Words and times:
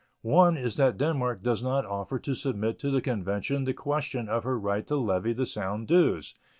One 0.23 0.57
is 0.57 0.77
that 0.77 0.97
Denmark 0.97 1.43
does 1.43 1.61
not 1.61 1.85
offer 1.85 2.17
to 2.17 2.33
submit 2.33 2.79
to 2.79 2.89
the 2.89 3.01
convention 3.01 3.65
the 3.65 3.73
question 3.75 4.27
of 4.27 4.43
her 4.43 4.57
right 4.57 4.87
to 4.87 4.95
levy 4.95 5.31
the 5.31 5.45
Sound 5.45 5.87
dues. 5.87 6.33